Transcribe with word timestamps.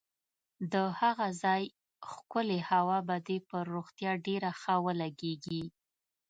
د 0.73 0.73
هغه 0.99 1.27
ځای 1.43 1.63
ښکلې 2.11 2.59
هوا 2.69 2.97
به 3.07 3.15
دې 3.27 3.37
پر 3.49 3.63
روغتیا 3.75 4.11
ډېره 4.25 4.51
ښه 4.61 4.75
ولګېږي. 4.85 5.63